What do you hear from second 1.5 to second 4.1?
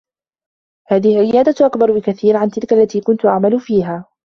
أكبر بكثير عن تلك التي كنت أعمل فيها.